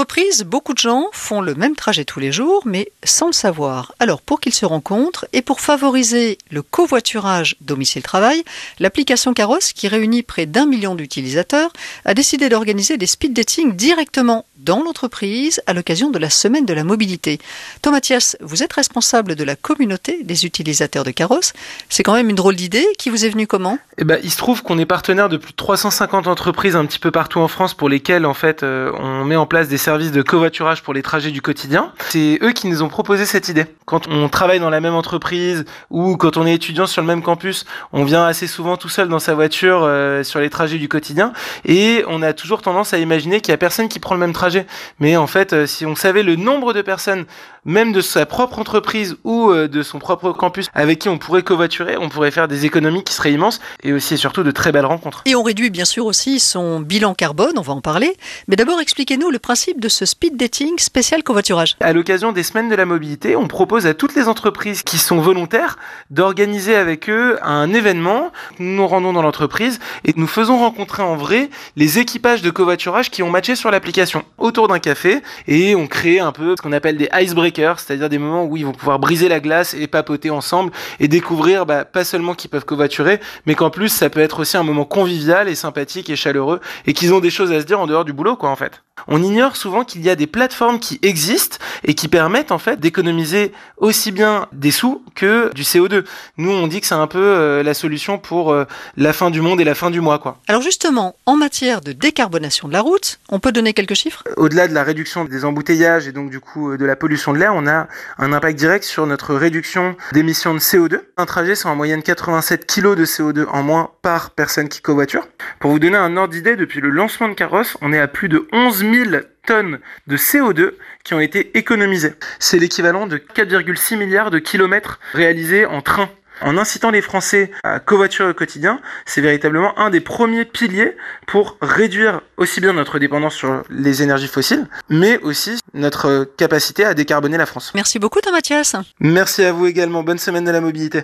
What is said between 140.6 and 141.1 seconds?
mobilité.